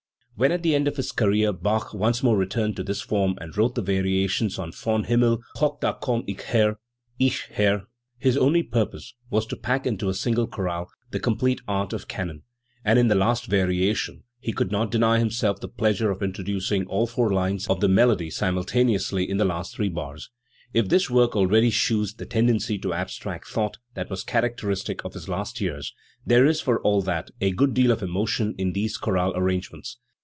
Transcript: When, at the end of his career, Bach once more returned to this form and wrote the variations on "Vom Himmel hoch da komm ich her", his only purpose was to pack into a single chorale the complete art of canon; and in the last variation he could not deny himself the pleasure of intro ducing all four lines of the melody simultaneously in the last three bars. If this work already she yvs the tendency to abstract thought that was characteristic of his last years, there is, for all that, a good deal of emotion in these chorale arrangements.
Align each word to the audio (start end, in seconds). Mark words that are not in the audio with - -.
When, 0.37 0.51
at 0.51 0.63
the 0.63 0.73
end 0.73 0.87
of 0.87 0.95
his 0.97 1.11
career, 1.11 1.53
Bach 1.53 1.93
once 1.93 2.23
more 2.23 2.35
returned 2.35 2.75
to 2.77 2.83
this 2.83 2.99
form 2.99 3.37
and 3.39 3.55
wrote 3.55 3.75
the 3.75 3.81
variations 3.83 4.57
on 4.57 4.71
"Vom 4.71 5.03
Himmel 5.03 5.37
hoch 5.57 5.79
da 5.81 5.93
komm 5.93 6.23
ich 6.25 6.41
her", 7.53 7.83
his 8.17 8.37
only 8.37 8.63
purpose 8.63 9.13
was 9.29 9.45
to 9.45 9.55
pack 9.55 9.85
into 9.85 10.09
a 10.09 10.15
single 10.15 10.47
chorale 10.47 10.89
the 11.11 11.19
complete 11.19 11.61
art 11.67 11.93
of 11.93 12.07
canon; 12.07 12.41
and 12.83 12.97
in 12.97 13.07
the 13.07 13.13
last 13.13 13.45
variation 13.45 14.23
he 14.39 14.51
could 14.51 14.71
not 14.71 14.89
deny 14.89 15.19
himself 15.19 15.59
the 15.59 15.67
pleasure 15.67 16.09
of 16.09 16.23
intro 16.23 16.43
ducing 16.43 16.87
all 16.87 17.05
four 17.05 17.31
lines 17.31 17.67
of 17.67 17.79
the 17.79 17.87
melody 17.87 18.31
simultaneously 18.31 19.29
in 19.29 19.37
the 19.37 19.45
last 19.45 19.75
three 19.75 19.89
bars. 19.89 20.31
If 20.73 20.89
this 20.89 21.07
work 21.07 21.35
already 21.35 21.69
she 21.69 21.93
yvs 21.93 22.17
the 22.17 22.25
tendency 22.25 22.79
to 22.79 22.93
abstract 22.95 23.47
thought 23.47 23.77
that 23.93 24.09
was 24.09 24.23
characteristic 24.23 25.05
of 25.05 25.13
his 25.13 25.29
last 25.29 25.61
years, 25.61 25.93
there 26.25 26.47
is, 26.47 26.61
for 26.61 26.81
all 26.81 27.03
that, 27.03 27.29
a 27.41 27.51
good 27.51 27.75
deal 27.75 27.91
of 27.91 28.01
emotion 28.01 28.55
in 28.57 28.73
these 28.73 28.97
chorale 28.97 29.33
arrangements. 29.35 29.99